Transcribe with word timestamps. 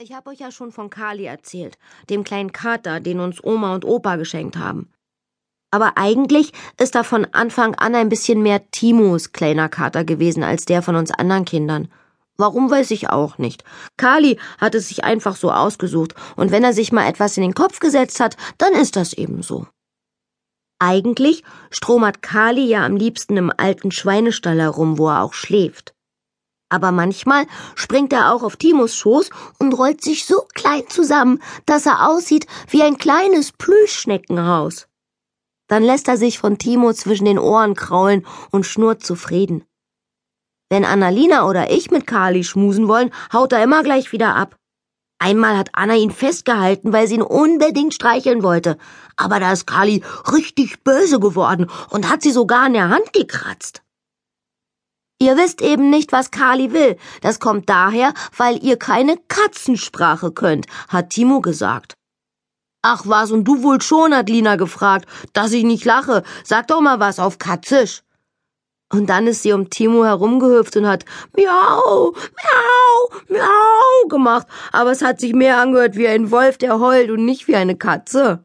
Ich 0.00 0.12
habe 0.12 0.30
euch 0.30 0.38
ja 0.38 0.52
schon 0.52 0.70
von 0.70 0.90
Kali 0.90 1.24
erzählt, 1.24 1.76
dem 2.08 2.22
kleinen 2.22 2.52
Kater, 2.52 3.00
den 3.00 3.18
uns 3.18 3.42
Oma 3.42 3.74
und 3.74 3.84
Opa 3.84 4.14
geschenkt 4.14 4.56
haben. 4.56 4.92
Aber 5.72 5.94
eigentlich 5.96 6.52
ist 6.78 6.94
da 6.94 7.02
von 7.02 7.24
Anfang 7.32 7.74
an 7.74 7.96
ein 7.96 8.08
bisschen 8.08 8.40
mehr 8.40 8.70
Timos 8.70 9.32
kleiner 9.32 9.68
Kater 9.68 10.04
gewesen 10.04 10.44
als 10.44 10.66
der 10.66 10.82
von 10.82 10.94
uns 10.94 11.10
anderen 11.10 11.44
Kindern. 11.44 11.90
Warum 12.36 12.70
weiß 12.70 12.92
ich 12.92 13.10
auch 13.10 13.38
nicht. 13.38 13.64
Kali 13.96 14.38
hat 14.58 14.76
es 14.76 14.86
sich 14.86 15.02
einfach 15.02 15.34
so 15.34 15.50
ausgesucht, 15.50 16.14
und 16.36 16.52
wenn 16.52 16.62
er 16.62 16.74
sich 16.74 16.92
mal 16.92 17.08
etwas 17.08 17.36
in 17.36 17.42
den 17.42 17.54
Kopf 17.54 17.80
gesetzt 17.80 18.20
hat, 18.20 18.36
dann 18.58 18.74
ist 18.74 18.94
das 18.94 19.14
eben 19.14 19.42
so. 19.42 19.66
Eigentlich 20.78 21.42
stromert 21.72 22.22
Kali 22.22 22.64
ja 22.68 22.86
am 22.86 22.94
liebsten 22.94 23.36
im 23.36 23.52
alten 23.56 23.90
Schweinestall 23.90 24.60
herum, 24.60 24.96
wo 24.96 25.08
er 25.08 25.24
auch 25.24 25.32
schläft. 25.34 25.92
Aber 26.70 26.92
manchmal 26.92 27.46
springt 27.74 28.12
er 28.12 28.32
auch 28.32 28.42
auf 28.42 28.56
Timos 28.56 28.94
Schoß 28.94 29.30
und 29.58 29.72
rollt 29.72 30.02
sich 30.02 30.26
so 30.26 30.46
klein 30.54 30.82
zusammen, 30.88 31.42
dass 31.66 31.86
er 31.86 32.08
aussieht 32.08 32.46
wie 32.68 32.82
ein 32.82 32.98
kleines 32.98 33.52
Plüschschneckenhaus. 33.52 34.86
Dann 35.68 35.82
lässt 35.82 36.08
er 36.08 36.16
sich 36.16 36.38
von 36.38 36.58
Timo 36.58 36.92
zwischen 36.92 37.24
den 37.24 37.38
Ohren 37.38 37.74
kraulen 37.74 38.26
und 38.50 38.66
schnurrt 38.66 39.02
zufrieden. 39.04 39.64
Wenn 40.70 40.84
Annalina 40.84 41.46
oder 41.46 41.70
ich 41.70 41.90
mit 41.90 42.06
Kali 42.06 42.44
schmusen 42.44 42.88
wollen, 42.88 43.12
haut 43.32 43.52
er 43.52 43.62
immer 43.62 43.82
gleich 43.82 44.12
wieder 44.12 44.36
ab. 44.36 44.56
Einmal 45.18 45.56
hat 45.56 45.70
Anna 45.72 45.94
ihn 45.94 46.10
festgehalten, 46.10 46.92
weil 46.92 47.08
sie 47.08 47.16
ihn 47.16 47.22
unbedingt 47.22 47.94
streicheln 47.94 48.42
wollte. 48.42 48.78
Aber 49.16 49.40
da 49.40 49.52
ist 49.52 49.66
Kali 49.66 50.02
richtig 50.30 50.84
böse 50.84 51.18
geworden 51.18 51.70
und 51.90 52.08
hat 52.08 52.22
sie 52.22 52.30
sogar 52.30 52.64
an 52.64 52.74
der 52.74 52.88
Hand 52.88 53.12
gekratzt. 53.12 53.82
Ihr 55.20 55.36
wisst 55.36 55.62
eben 55.62 55.90
nicht, 55.90 56.12
was 56.12 56.30
Kali 56.30 56.72
will. 56.72 56.96
Das 57.22 57.40
kommt 57.40 57.68
daher, 57.68 58.14
weil 58.36 58.62
ihr 58.64 58.78
keine 58.78 59.16
Katzensprache 59.28 60.30
könnt, 60.30 60.66
hat 60.88 61.10
Timo 61.10 61.40
gesagt. 61.40 61.94
Ach 62.82 63.02
was, 63.04 63.32
und 63.32 63.44
du 63.44 63.64
wohl 63.64 63.82
schon, 63.82 64.14
hat 64.14 64.28
Lina 64.28 64.54
gefragt, 64.54 65.08
dass 65.32 65.52
ich 65.52 65.64
nicht 65.64 65.84
lache. 65.84 66.22
Sag 66.44 66.68
doch 66.68 66.80
mal 66.80 67.00
was 67.00 67.18
auf 67.18 67.38
Katzisch. 67.38 68.02
Und 68.90 69.10
dann 69.10 69.26
ist 69.26 69.42
sie 69.42 69.52
um 69.52 69.68
Timo 69.68 70.04
herumgehüpft 70.04 70.76
und 70.76 70.86
hat 70.86 71.04
Miau, 71.36 72.12
Miau, 72.14 73.20
Miau 73.28 74.08
gemacht, 74.08 74.46
aber 74.72 74.92
es 74.92 75.02
hat 75.02 75.20
sich 75.20 75.34
mehr 75.34 75.60
angehört 75.60 75.96
wie 75.96 76.08
ein 76.08 76.30
Wolf, 76.30 76.56
der 76.56 76.78
heult 76.78 77.10
und 77.10 77.24
nicht 77.24 77.48
wie 77.48 77.56
eine 77.56 77.76
Katze. 77.76 78.44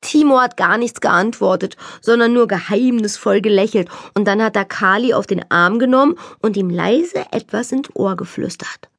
Timo 0.00 0.40
hat 0.40 0.56
gar 0.56 0.78
nichts 0.78 1.00
geantwortet, 1.00 1.76
sondern 2.00 2.32
nur 2.32 2.46
geheimnisvoll 2.46 3.40
gelächelt, 3.40 3.88
und 4.14 4.26
dann 4.26 4.42
hat 4.42 4.56
er 4.56 4.64
Kali 4.64 5.14
auf 5.14 5.26
den 5.26 5.50
Arm 5.50 5.78
genommen 5.78 6.16
und 6.40 6.56
ihm 6.56 6.70
leise 6.70 7.24
etwas 7.32 7.72
ins 7.72 7.88
Ohr 7.94 8.16
geflüstert. 8.16 8.90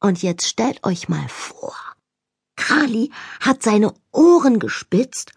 Und 0.00 0.22
jetzt 0.22 0.48
stellt 0.48 0.84
euch 0.84 1.08
mal 1.08 1.28
vor, 1.28 1.74
Kali 2.56 3.10
hat 3.40 3.62
seine 3.62 3.92
Ohren 4.12 4.58
gespitzt, 4.58 5.32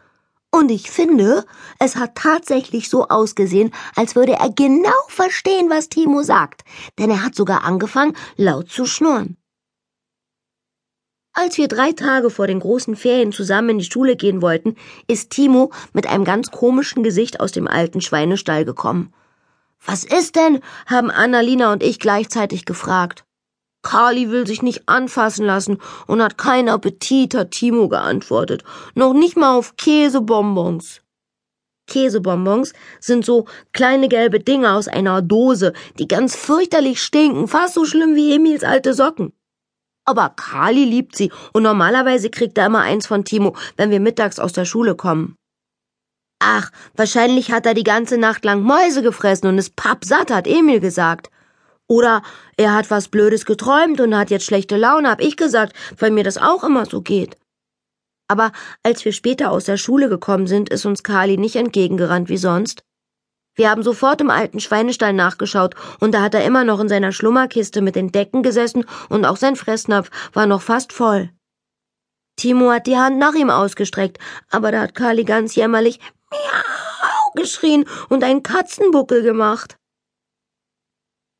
und 0.51 0.71
ich 0.71 0.89
finde, 0.89 1.45
es 1.79 1.97
hat 1.97 2.15
tatsächlich 2.15 2.89
so 2.89 3.09
ausgesehen, 3.09 3.73
als 3.97 4.15
würde 4.15 4.33
er 4.33 4.49
genau 4.49 4.89
verstehen, 5.09 5.69
was 5.69 5.89
Timo 5.89 6.23
sagt, 6.23 6.63
denn 6.97 7.09
er 7.09 7.23
hat 7.23 7.35
sogar 7.35 7.65
angefangen, 7.65 8.15
laut 8.37 8.69
zu 8.69 8.85
schnurren. 8.85 9.35
Als 11.37 11.57
wir 11.57 11.67
drei 11.67 11.91
Tage 11.91 12.29
vor 12.29 12.47
den 12.47 12.61
großen 12.61 12.95
Ferien 12.95 13.33
zusammen 13.33 13.71
in 13.71 13.79
die 13.79 13.91
Schule 13.91 14.15
gehen 14.15 14.41
wollten, 14.41 14.77
ist 15.07 15.31
Timo 15.31 15.69
mit 15.91 16.07
einem 16.07 16.23
ganz 16.23 16.49
komischen 16.49 17.03
Gesicht 17.03 17.41
aus 17.41 17.51
dem 17.51 17.67
alten 17.67 17.99
Schweinestall 17.99 18.63
gekommen. 18.63 19.13
Was 19.85 20.05
ist 20.05 20.37
denn? 20.37 20.61
haben 20.85 21.11
Annalina 21.11 21.73
und 21.73 21.83
ich 21.83 21.99
gleichzeitig 21.99 22.63
gefragt. 22.63 23.25
Carly 23.81 24.31
will 24.31 24.47
sich 24.47 24.61
nicht 24.61 24.87
anfassen 24.87 25.45
lassen 25.45 25.79
und 26.07 26.23
hat 26.23 26.37
keinen 26.37 26.69
Appetit, 26.69 27.35
hat 27.35 27.51
Timo 27.51 27.89
geantwortet. 27.89 28.63
Noch 28.95 29.13
nicht 29.13 29.35
mal 29.35 29.57
auf 29.57 29.75
Käsebonbons. 29.75 31.01
Käsebonbons 31.87 32.71
sind 33.01 33.25
so 33.25 33.45
kleine 33.73 34.07
gelbe 34.07 34.39
Dinge 34.39 34.71
aus 34.71 34.87
einer 34.87 35.21
Dose, 35.21 35.73
die 35.99 36.07
ganz 36.07 36.33
fürchterlich 36.33 37.01
stinken, 37.01 37.49
fast 37.49 37.73
so 37.73 37.83
schlimm 37.83 38.15
wie 38.15 38.33
Emils 38.33 38.63
alte 38.63 38.93
Socken. 38.93 39.33
Aber 40.05 40.29
Kali 40.29 40.85
liebt 40.85 41.15
sie 41.15 41.31
und 41.53 41.63
normalerweise 41.63 42.29
kriegt 42.29 42.57
er 42.57 42.67
immer 42.67 42.81
eins 42.81 43.07
von 43.07 43.25
Timo, 43.25 43.55
wenn 43.75 43.89
wir 43.89 43.99
mittags 43.99 44.39
aus 44.39 44.53
der 44.53 44.65
Schule 44.65 44.95
kommen. 44.95 45.35
Ach, 46.39 46.69
wahrscheinlich 46.95 47.51
hat 47.51 47.65
er 47.65 47.73
die 47.73 47.83
ganze 47.83 48.17
Nacht 48.17 48.45
lang 48.45 48.61
Mäuse 48.61 49.01
gefressen 49.01 49.47
und 49.47 49.57
ist 49.57 49.75
pappsatt, 49.75 50.31
hat 50.31 50.47
Emil 50.47 50.79
gesagt. 50.79 51.31
Oder 51.87 52.23
er 52.57 52.73
hat 52.73 52.91
was 52.91 53.07
Blödes 53.07 53.45
geträumt 53.45 53.99
und 54.01 54.15
hat 54.15 54.29
jetzt 54.29 54.45
schlechte 54.45 54.77
Laune, 54.77 55.09
hab 55.09 55.21
ich 55.21 55.37
gesagt, 55.37 55.75
weil 55.97 56.11
mir 56.11 56.23
das 56.23 56.37
auch 56.37 56.63
immer 56.63 56.85
so 56.85 57.01
geht. 57.01 57.37
Aber 58.27 58.51
als 58.83 59.05
wir 59.05 59.11
später 59.11 59.51
aus 59.51 59.65
der 59.65 59.77
Schule 59.77 60.09
gekommen 60.09 60.47
sind, 60.47 60.69
ist 60.69 60.85
uns 60.85 61.03
Kali 61.03 61.37
nicht 61.37 61.55
entgegengerannt 61.55 62.27
wie 62.29 62.37
sonst. 62.37 62.83
Wir 63.55 63.69
haben 63.69 63.83
sofort 63.83 64.19
im 64.19 64.29
alten 64.29 64.59
Schweinestall 64.59 65.13
nachgeschaut, 65.13 65.75
und 65.99 66.13
da 66.13 66.21
hat 66.21 66.33
er 66.33 66.43
immer 66.43 66.65
noch 66.65 66.79
in 66.79 66.89
seiner 66.89 67.13
Schlummerkiste 67.13 67.81
mit 67.81 67.95
den 67.95 68.11
Decken 68.11 68.43
gesessen, 68.43 68.85
und 69.09 69.25
auch 69.25 69.37
sein 69.37 69.55
Fressnapf 69.55 70.11
war 70.33 70.45
noch 70.45 70.61
fast 70.61 70.91
voll. 70.91 71.29
Timo 72.35 72.71
hat 72.71 72.85
die 72.85 72.97
Hand 72.97 73.17
nach 73.17 73.33
ihm 73.33 73.49
ausgestreckt, 73.49 74.19
aber 74.51 74.71
da 74.71 74.81
hat 74.81 74.95
Kali 74.95 75.23
ganz 75.23 75.55
jämmerlich 75.55 75.99
Miau 76.31 77.31
geschrien 77.35 77.85
und 78.09 78.23
einen 78.23 78.43
Katzenbuckel 78.43 79.23
gemacht. 79.23 79.77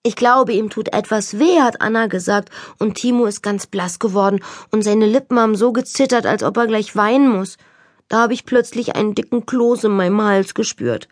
Ich 0.03 0.16
glaube, 0.16 0.53
ihm 0.53 0.70
tut 0.70 0.94
etwas 0.94 1.40
weh, 1.40 1.59
hat 1.59 1.82
Anna 1.82 2.08
gesagt, 2.08 2.50
und 2.78 2.96
Timo 2.96 3.26
ist 3.26 3.42
ganz 3.42 3.66
blass 3.66 4.00
geworden, 4.00 4.42
und 4.72 4.84
seine 4.84 5.08
Lippen 5.08 5.40
haben 5.40 5.56
so 5.56 5.74
gezittert, 5.74 6.26
als 6.26 6.44
ob 6.44 6.58
er 6.58 6.68
gleich 6.68 6.96
weinen 6.96 7.28
muss. 7.28 7.58
Da 8.08 8.20
habe 8.22 8.34
ich 8.34 8.46
plötzlich 8.46 8.96
einen 8.96 9.16
dicken 9.16 9.46
Kloß 9.46 9.86
in 9.86 9.94
meinem 9.94 10.22
Hals 10.22 10.53
gespürt. 10.53 11.09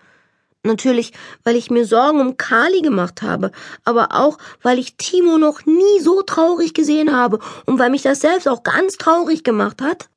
Natürlich, 0.66 1.12
weil 1.44 1.57
ich 1.57 1.69
mir 1.69 1.85
Sorgen 1.85 2.22
um 2.22 2.38
Kali 2.38 2.81
gemacht 2.81 3.22
habe, 3.22 3.51
aber 3.84 4.13
auch, 4.13 4.38
weil 4.62 4.79
ich 4.79 4.96
Timo 4.96 5.38
noch 5.38 5.66
nie 5.66 6.00
so 6.00 6.22
traurig 6.22 6.74
gesehen 6.74 7.13
habe 7.13 7.40
und 7.66 7.79
weil 7.79 7.90
mich 7.90 8.01
das 8.01 8.22
selbst 8.22 8.47
auch 8.47 8.63
ganz 8.63 8.96
traurig 8.96 9.44
gemacht 9.44 9.81
hat. 9.81 10.09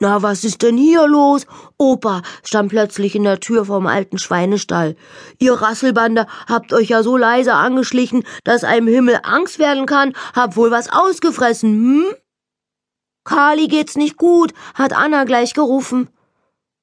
Na, 0.00 0.22
was 0.22 0.44
ist 0.44 0.62
denn 0.62 0.76
hier 0.76 1.06
los? 1.06 1.46
Opa 1.76 2.22
stand 2.44 2.70
plötzlich 2.70 3.14
in 3.14 3.24
der 3.24 3.40
Tür 3.40 3.64
vom 3.64 3.86
alten 3.86 4.18
Schweinestall. 4.18 4.96
Ihr 5.38 5.54
Rasselbande 5.54 6.26
habt 6.48 6.72
euch 6.72 6.88
ja 6.88 7.02
so 7.04 7.16
leise 7.16 7.54
angeschlichen, 7.54 8.24
dass 8.42 8.64
einem 8.64 8.88
Himmel 8.88 9.20
Angst 9.22 9.60
werden 9.60 9.86
kann, 9.86 10.14
habt 10.34 10.56
wohl 10.56 10.70
was 10.70 10.90
ausgefressen, 10.90 11.70
hm? 11.72 12.04
Kali 13.24 13.68
geht's 13.68 13.96
nicht 13.96 14.16
gut, 14.16 14.52
hat 14.74 14.92
Anna 14.92 15.24
gleich 15.24 15.52
gerufen. 15.52 16.08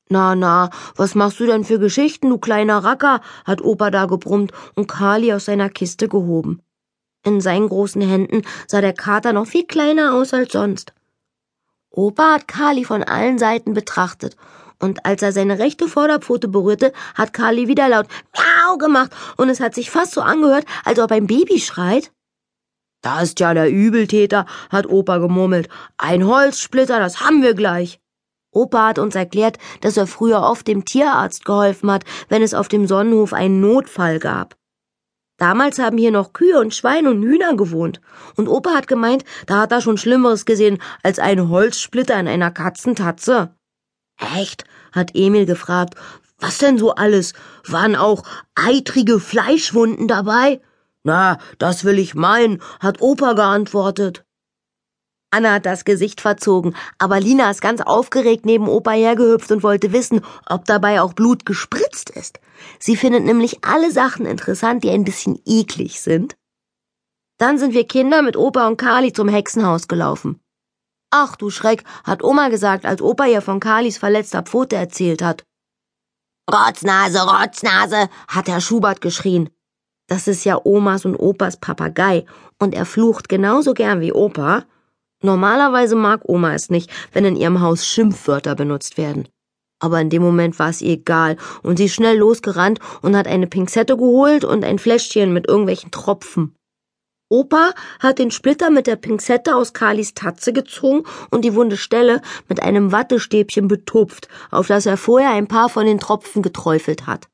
Na, 0.07 0.35
na, 0.35 0.69
was 0.95 1.15
machst 1.15 1.39
du 1.39 1.47
denn 1.47 1.63
für 1.63 1.79
Geschichten, 1.79 2.29
du 2.29 2.37
kleiner 2.37 2.83
Racker? 2.83 3.21
hat 3.43 3.61
Opa 3.61 3.89
da 3.89 4.05
gebrummt 4.05 4.51
und 4.75 4.87
Kali 4.87 5.33
aus 5.33 5.45
seiner 5.45 5.69
Kiste 5.69 6.07
gehoben. 6.07 6.61
In 7.23 7.41
seinen 7.41 7.69
großen 7.69 8.03
Händen 8.03 8.43
sah 8.67 8.81
der 8.81 8.93
Kater 8.93 9.33
noch 9.33 9.47
viel 9.47 9.65
kleiner 9.65 10.13
aus 10.13 10.31
als 10.31 10.51
sonst. 10.51 10.93
Opa 11.89 12.35
hat 12.35 12.47
Kali 12.47 12.85
von 12.85 13.01
allen 13.01 13.39
Seiten 13.39 13.73
betrachtet, 13.73 14.35
und 14.79 15.05
als 15.05 15.23
er 15.23 15.31
seine 15.31 15.57
rechte 15.57 15.87
Vorderpfote 15.87 16.49
berührte, 16.49 16.93
hat 17.15 17.33
Kali 17.33 17.67
wieder 17.67 17.89
laut 17.89 18.07
Miau 18.35 18.77
gemacht, 18.77 19.11
und 19.37 19.49
es 19.49 19.59
hat 19.59 19.73
sich 19.73 19.89
fast 19.89 20.11
so 20.11 20.21
angehört, 20.21 20.65
als 20.83 20.99
ob 20.99 21.11
ein 21.11 21.25
Baby 21.25 21.59
schreit. 21.59 22.11
Da 23.01 23.21
ist 23.21 23.39
ja 23.39 23.55
der 23.55 23.71
Übeltäter, 23.71 24.45
hat 24.69 24.85
Opa 24.85 25.17
gemurmelt. 25.17 25.67
Ein 25.97 26.27
Holzsplitter, 26.27 26.99
das 26.99 27.21
haben 27.21 27.41
wir 27.41 27.55
gleich. 27.55 27.99
Opa 28.55 28.87
hat 28.87 28.99
uns 28.99 29.15
erklärt, 29.15 29.57
dass 29.81 29.97
er 29.97 30.07
früher 30.07 30.41
oft 30.41 30.67
dem 30.67 30.85
Tierarzt 30.85 31.45
geholfen 31.45 31.91
hat, 31.91 32.05
wenn 32.29 32.41
es 32.41 32.53
auf 32.53 32.67
dem 32.69 32.87
Sonnenhof 32.87 33.33
einen 33.33 33.59
Notfall 33.59 34.19
gab. 34.19 34.55
Damals 35.37 35.79
haben 35.79 35.97
hier 35.97 36.11
noch 36.11 36.31
Kühe 36.31 36.59
und 36.59 36.73
Schweine 36.73 37.11
und 37.11 37.21
Hühner 37.21 37.55
gewohnt. 37.57 37.99
Und 38.37 38.47
Opa 38.47 38.71
hat 38.71 38.87
gemeint, 38.87 39.25
da 39.47 39.59
hat 39.59 39.73
er 39.73 39.81
schon 39.81 39.97
Schlimmeres 39.97 40.45
gesehen 40.45 40.81
als 41.03 41.19
ein 41.19 41.49
Holzsplitter 41.49 42.17
in 42.17 42.27
einer 42.27 42.51
Katzentatze. 42.51 43.53
Echt? 44.17 44.63
hat 44.93 45.11
Emil 45.13 45.45
gefragt. 45.45 45.95
Was 46.39 46.59
denn 46.59 46.77
so 46.77 46.95
alles? 46.95 47.33
Waren 47.67 47.97
auch 47.97 48.23
eitrige 48.55 49.19
Fleischwunden 49.19 50.07
dabei? 50.07 50.61
Na, 51.03 51.37
das 51.59 51.83
will 51.83 51.99
ich 51.99 52.15
meinen, 52.15 52.61
hat 52.79 53.01
Opa 53.01 53.33
geantwortet. 53.33 54.25
Anna 55.35 55.55
hat 55.55 55.65
das 55.65 55.83
Gesicht 55.83 56.21
verzogen, 56.21 56.77
aber 56.97 57.19
Lina 57.19 57.51
ist 57.51 57.61
ganz 57.61 57.81
aufgeregt 57.81 58.45
neben 58.45 58.69
Opa 58.69 58.91
hergehüpft 58.91 59.51
und 59.51 59.63
wollte 59.63 59.91
wissen, 59.91 60.21
ob 60.45 60.63
dabei 60.63 61.01
auch 61.01 61.11
Blut 61.11 61.45
gespritzt 61.45 62.09
ist. 62.09 62.39
Sie 62.79 62.95
findet 62.95 63.25
nämlich 63.25 63.65
alle 63.65 63.91
Sachen 63.91 64.25
interessant, 64.25 64.85
die 64.85 64.91
ein 64.91 65.03
bisschen 65.03 65.37
eklig 65.45 65.99
sind. 65.99 66.37
Dann 67.37 67.57
sind 67.57 67.73
wir 67.73 67.85
Kinder 67.85 68.21
mit 68.21 68.37
Opa 68.37 68.65
und 68.65 68.77
Kali 68.77 69.11
zum 69.11 69.27
Hexenhaus 69.27 69.89
gelaufen. 69.89 70.39
Ach 71.11 71.35
du 71.35 71.49
Schreck, 71.49 71.83
hat 72.05 72.23
Oma 72.23 72.47
gesagt, 72.47 72.85
als 72.85 73.01
Opa 73.01 73.25
ihr 73.25 73.41
von 73.41 73.59
Kalis 73.59 73.97
verletzter 73.97 74.43
Pfote 74.43 74.77
erzählt 74.77 75.21
hat. 75.21 75.43
Rotznase, 76.49 77.19
Rotznase, 77.19 78.09
hat 78.29 78.47
Herr 78.47 78.61
Schubert 78.61 79.01
geschrien. 79.01 79.49
Das 80.07 80.29
ist 80.29 80.45
ja 80.45 80.57
Omas 80.63 81.03
und 81.03 81.17
Opas 81.17 81.57
Papagei, 81.57 82.25
und 82.57 82.73
er 82.73 82.85
flucht 82.85 83.27
genauso 83.27 83.73
gern 83.73 83.99
wie 83.99 84.13
Opa, 84.13 84.63
Normalerweise 85.25 85.95
mag 85.95 86.21
Oma 86.29 86.53
es 86.53 86.69
nicht, 86.69 86.91
wenn 87.11 87.25
in 87.25 87.35
ihrem 87.35 87.59
Haus 87.59 87.87
Schimpfwörter 87.87 88.53
benutzt 88.53 88.95
werden. 88.95 89.27
Aber 89.79 89.99
in 89.99 90.11
dem 90.11 90.21
Moment 90.21 90.59
war 90.59 90.69
es 90.69 90.83
ihr 90.83 90.93
egal 90.93 91.37
und 91.63 91.77
sie 91.77 91.85
ist 91.85 91.95
schnell 91.95 92.17
losgerannt 92.17 92.79
und 93.01 93.17
hat 93.17 93.25
eine 93.27 93.47
Pinzette 93.47 93.97
geholt 93.97 94.45
und 94.45 94.63
ein 94.63 94.77
Fläschchen 94.77 95.33
mit 95.33 95.47
irgendwelchen 95.47 95.89
Tropfen. 95.89 96.55
Opa 97.27 97.71
hat 97.99 98.19
den 98.19 98.29
Splitter 98.29 98.69
mit 98.69 98.85
der 98.85 98.97
Pinzette 98.97 99.55
aus 99.55 99.73
Kalis 99.73 100.13
Tatze 100.13 100.53
gezogen 100.53 101.07
und 101.31 101.43
die 101.43 101.55
wunde 101.55 101.75
Stelle 101.75 102.21
mit 102.47 102.61
einem 102.61 102.91
Wattestäbchen 102.91 103.67
betupft, 103.67 104.27
auf 104.51 104.67
das 104.67 104.85
er 104.85 104.95
vorher 104.95 105.31
ein 105.31 105.47
paar 105.47 105.69
von 105.69 105.87
den 105.87 105.97
Tropfen 105.97 106.43
geträufelt 106.43 107.07
hat. 107.07 107.29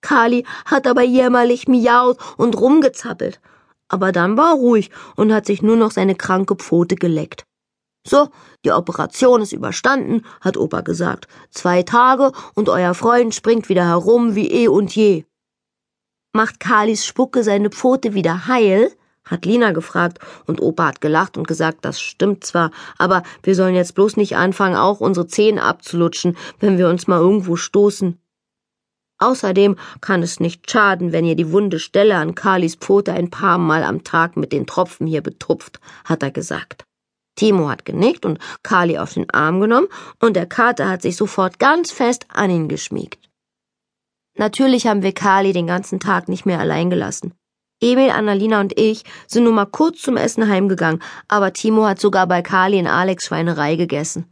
Kali 0.00 0.44
hat 0.64 0.88
aber 0.88 1.02
jämmerlich 1.02 1.68
miaut 1.68 2.18
und 2.36 2.60
rumgezappelt. 2.60 3.40
Aber 3.90 4.12
dann 4.12 4.36
war 4.36 4.52
er 4.52 4.54
ruhig 4.54 4.90
und 5.16 5.32
hat 5.32 5.46
sich 5.46 5.62
nur 5.62 5.76
noch 5.76 5.90
seine 5.90 6.14
kranke 6.14 6.54
Pfote 6.54 6.94
geleckt. 6.94 7.44
So, 8.06 8.28
die 8.64 8.70
Operation 8.70 9.42
ist 9.42 9.52
überstanden, 9.52 10.22
hat 10.40 10.56
Opa 10.56 10.80
gesagt. 10.80 11.26
Zwei 11.50 11.82
Tage 11.82 12.32
und 12.54 12.68
euer 12.68 12.94
Freund 12.94 13.34
springt 13.34 13.68
wieder 13.68 13.84
herum 13.84 14.34
wie 14.34 14.50
eh 14.50 14.68
und 14.68 14.94
je. 14.94 15.24
Macht 16.32 16.60
Kalis 16.60 17.04
Spucke 17.04 17.42
seine 17.42 17.70
Pfote 17.70 18.14
wieder 18.14 18.46
heil? 18.46 18.92
hat 19.24 19.44
Lina 19.44 19.72
gefragt, 19.72 20.18
und 20.46 20.60
Opa 20.60 20.86
hat 20.86 21.00
gelacht 21.00 21.36
und 21.36 21.46
gesagt, 21.46 21.84
das 21.84 22.00
stimmt 22.00 22.44
zwar, 22.44 22.70
aber 22.98 23.22
wir 23.42 23.54
sollen 23.54 23.74
jetzt 23.74 23.94
bloß 23.94 24.16
nicht 24.16 24.36
anfangen, 24.36 24.76
auch 24.76 25.00
unsere 25.00 25.26
Zähne 25.26 25.62
abzulutschen, 25.62 26.36
wenn 26.58 26.78
wir 26.78 26.88
uns 26.88 27.06
mal 27.06 27.20
irgendwo 27.20 27.56
stoßen. 27.56 28.18
Außerdem 29.20 29.76
kann 30.00 30.22
es 30.22 30.40
nicht 30.40 30.70
schaden, 30.70 31.12
wenn 31.12 31.26
ihr 31.26 31.36
die 31.36 31.52
wunde 31.52 31.78
Stelle 31.78 32.16
an 32.16 32.34
Kalis 32.34 32.74
Pfote 32.74 33.12
ein 33.12 33.30
paar 33.30 33.58
Mal 33.58 33.84
am 33.84 34.02
Tag 34.02 34.36
mit 34.36 34.50
den 34.50 34.66
Tropfen 34.66 35.06
hier 35.06 35.22
betupft, 35.22 35.78
hat 36.04 36.22
er 36.22 36.30
gesagt. 36.30 36.84
Timo 37.36 37.68
hat 37.68 37.84
genickt 37.84 38.24
und 38.24 38.38
Kali 38.62 38.98
auf 38.98 39.14
den 39.14 39.30
Arm 39.30 39.60
genommen, 39.60 39.88
und 40.20 40.36
der 40.36 40.46
Kater 40.46 40.88
hat 40.88 41.02
sich 41.02 41.16
sofort 41.16 41.58
ganz 41.58 41.92
fest 41.92 42.26
an 42.28 42.50
ihn 42.50 42.68
geschmiegt. 42.68 43.28
Natürlich 44.36 44.86
haben 44.86 45.02
wir 45.02 45.12
Kali 45.12 45.52
den 45.52 45.66
ganzen 45.66 46.00
Tag 46.00 46.28
nicht 46.28 46.46
mehr 46.46 46.58
allein 46.58 46.90
gelassen. 46.90 47.34
Emil, 47.82 48.10
Annalina 48.10 48.60
und 48.60 48.78
ich 48.78 49.04
sind 49.26 49.44
nur 49.44 49.52
mal 49.52 49.66
kurz 49.66 50.02
zum 50.02 50.16
Essen 50.16 50.48
heimgegangen, 50.48 51.02
aber 51.28 51.52
Timo 51.52 51.86
hat 51.86 52.00
sogar 52.00 52.26
bei 52.26 52.42
Kali 52.42 52.78
in 52.78 52.86
Alex 52.86 53.26
Schweinerei 53.26 53.76
gegessen. 53.76 54.30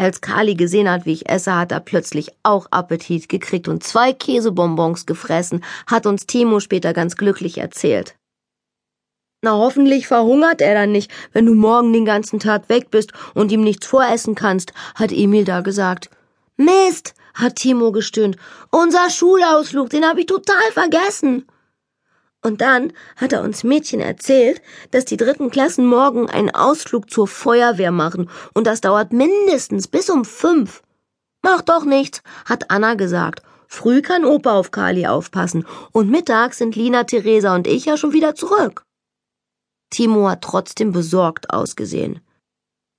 Als 0.00 0.22
Kali 0.22 0.54
gesehen 0.54 0.90
hat, 0.90 1.04
wie 1.04 1.12
ich 1.12 1.28
esse, 1.28 1.54
hat 1.54 1.72
er 1.72 1.80
plötzlich 1.80 2.30
auch 2.42 2.68
Appetit 2.70 3.28
gekriegt 3.28 3.68
und 3.68 3.84
zwei 3.84 4.14
Käsebonbons 4.14 5.04
gefressen, 5.04 5.62
hat 5.86 6.06
uns 6.06 6.24
Timo 6.24 6.58
später 6.60 6.94
ganz 6.94 7.18
glücklich 7.18 7.58
erzählt. 7.58 8.16
Na, 9.42 9.52
hoffentlich 9.52 10.06
verhungert 10.06 10.62
er 10.62 10.72
dann 10.72 10.90
nicht, 10.90 11.10
wenn 11.34 11.44
du 11.44 11.52
morgen 11.52 11.92
den 11.92 12.06
ganzen 12.06 12.40
Tag 12.40 12.70
weg 12.70 12.90
bist 12.90 13.12
und 13.34 13.52
ihm 13.52 13.62
nichts 13.62 13.86
voressen 13.86 14.34
kannst, 14.34 14.72
hat 14.94 15.12
Emil 15.12 15.44
da 15.44 15.60
gesagt. 15.60 16.08
Mist, 16.56 17.12
hat 17.34 17.56
Timo 17.56 17.92
gestöhnt. 17.92 18.38
Unser 18.70 19.10
Schulausflug, 19.10 19.90
den 19.90 20.06
hab 20.06 20.16
ich 20.16 20.24
total 20.24 20.72
vergessen. 20.72 21.44
Und 22.42 22.62
dann 22.62 22.92
hat 23.16 23.32
er 23.32 23.42
uns 23.42 23.64
Mädchen 23.64 24.00
erzählt, 24.00 24.62
dass 24.92 25.04
die 25.04 25.18
dritten 25.18 25.50
Klassen 25.50 25.86
morgen 25.86 26.30
einen 26.30 26.50
Ausflug 26.50 27.10
zur 27.10 27.28
Feuerwehr 27.28 27.92
machen 27.92 28.30
und 28.54 28.66
das 28.66 28.80
dauert 28.80 29.12
mindestens 29.12 29.88
bis 29.88 30.08
um 30.08 30.24
fünf. 30.24 30.82
Mach 31.42 31.60
doch 31.60 31.84
nichts, 31.84 32.22
hat 32.46 32.70
Anna 32.70 32.94
gesagt. 32.94 33.42
Früh 33.68 34.02
kann 34.02 34.24
Opa 34.24 34.54
auf 34.54 34.70
Kali 34.70 35.06
aufpassen 35.06 35.66
und 35.92 36.10
mittags 36.10 36.58
sind 36.58 36.76
Lina, 36.76 37.04
Theresa 37.04 37.54
und 37.54 37.66
ich 37.66 37.84
ja 37.84 37.96
schon 37.96 38.12
wieder 38.12 38.34
zurück. 38.34 38.82
Timo 39.90 40.28
hat 40.28 40.42
trotzdem 40.42 40.92
besorgt 40.92 41.50
ausgesehen. 41.50 42.20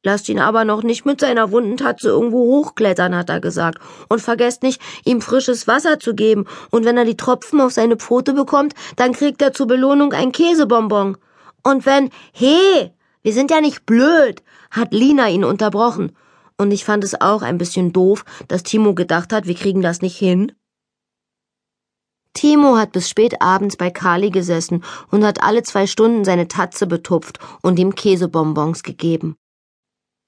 Lasst 0.03 0.29
ihn 0.29 0.39
aber 0.39 0.65
noch 0.65 0.81
nicht 0.81 1.05
mit 1.05 1.21
seiner 1.21 1.51
wunden 1.51 1.77
Tatze 1.77 2.09
irgendwo 2.09 2.39
hochklettern, 2.39 3.15
hat 3.15 3.29
er 3.29 3.39
gesagt. 3.39 3.79
Und 4.09 4.19
vergesst 4.19 4.63
nicht, 4.63 4.81
ihm 5.05 5.21
frisches 5.21 5.67
Wasser 5.67 5.99
zu 5.99 6.15
geben. 6.15 6.45
Und 6.71 6.85
wenn 6.85 6.97
er 6.97 7.05
die 7.05 7.17
Tropfen 7.17 7.61
auf 7.61 7.71
seine 7.71 7.97
Pfote 7.97 8.33
bekommt, 8.33 8.73
dann 8.95 9.13
kriegt 9.13 9.41
er 9.43 9.53
zur 9.53 9.67
Belohnung 9.67 10.13
ein 10.13 10.31
Käsebonbon. 10.31 11.17
Und 11.63 11.85
wenn, 11.85 12.09
he, 12.31 12.91
wir 13.21 13.33
sind 13.33 13.51
ja 13.51 13.61
nicht 13.61 13.85
blöd, 13.85 14.41
hat 14.71 14.91
Lina 14.91 15.29
ihn 15.29 15.43
unterbrochen. 15.43 16.15
Und 16.57 16.71
ich 16.71 16.83
fand 16.83 17.03
es 17.03 17.19
auch 17.21 17.43
ein 17.43 17.59
bisschen 17.59 17.93
doof, 17.93 18.25
dass 18.47 18.63
Timo 18.63 18.95
gedacht 18.95 19.31
hat, 19.31 19.45
wir 19.45 19.55
kriegen 19.55 19.81
das 19.81 20.01
nicht 20.01 20.17
hin. 20.17 20.51
Timo 22.33 22.77
hat 22.77 22.91
bis 22.91 23.09
spät 23.09 23.41
abends 23.41 23.77
bei 23.77 23.91
Kali 23.91 24.31
gesessen 24.31 24.83
und 25.11 25.23
hat 25.23 25.43
alle 25.43 25.63
zwei 25.63 25.85
Stunden 25.85 26.23
seine 26.23 26.47
Tatze 26.47 26.87
betupft 26.87 27.39
und 27.61 27.77
ihm 27.77 27.93
Käsebonbons 27.93 28.83
gegeben. 28.83 29.35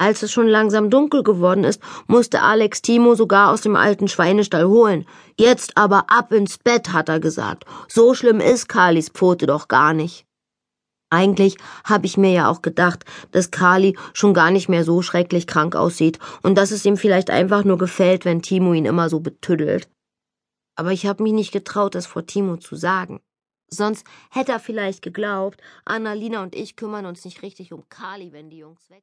Als 0.03 0.21
es 0.21 0.33
schon 0.33 0.49
langsam 0.49 0.89
dunkel 0.89 1.23
geworden 1.23 1.63
ist, 1.63 1.81
musste 2.07 2.41
Alex 2.41 2.81
Timo 2.81 3.15
sogar 3.15 3.53
aus 3.53 3.61
dem 3.61 3.77
alten 3.77 4.09
Schweinestall 4.09 4.65
holen. 4.65 5.05
Jetzt 5.39 5.77
aber 5.77 6.11
ab 6.11 6.33
ins 6.33 6.57
Bett, 6.57 6.91
hat 6.91 7.07
er 7.07 7.21
gesagt. 7.21 7.63
So 7.87 8.13
schlimm 8.13 8.41
ist 8.41 8.67
Kalis 8.67 9.07
Pfote 9.07 9.45
doch 9.45 9.69
gar 9.69 9.93
nicht. 9.93 10.25
Eigentlich 11.09 11.55
habe 11.85 12.05
ich 12.05 12.17
mir 12.17 12.33
ja 12.33 12.49
auch 12.49 12.61
gedacht, 12.61 13.05
dass 13.31 13.49
Kali 13.49 13.97
schon 14.13 14.33
gar 14.33 14.51
nicht 14.51 14.67
mehr 14.67 14.83
so 14.83 15.01
schrecklich 15.01 15.47
krank 15.47 15.73
aussieht 15.73 16.19
und 16.41 16.55
dass 16.55 16.71
es 16.71 16.83
ihm 16.83 16.97
vielleicht 16.97 17.29
einfach 17.29 17.63
nur 17.63 17.77
gefällt, 17.77 18.25
wenn 18.25 18.41
Timo 18.41 18.73
ihn 18.73 18.83
immer 18.83 19.07
so 19.07 19.21
betüddelt. 19.21 19.87
Aber 20.75 20.91
ich 20.91 21.05
habe 21.05 21.23
mich 21.23 21.31
nicht 21.31 21.53
getraut, 21.53 21.95
das 21.95 22.07
vor 22.07 22.25
Timo 22.25 22.57
zu 22.57 22.75
sagen. 22.75 23.21
Sonst 23.69 24.05
hätte 24.31 24.51
er 24.51 24.59
vielleicht 24.59 25.01
geglaubt, 25.01 25.61
Annalina 25.85 26.43
und 26.43 26.55
ich 26.55 26.75
kümmern 26.75 27.05
uns 27.05 27.23
nicht 27.23 27.41
richtig 27.41 27.71
um 27.71 27.87
Kali, 27.87 28.33
wenn 28.33 28.49
die 28.49 28.57
Jungs 28.57 28.81
weg 28.81 28.91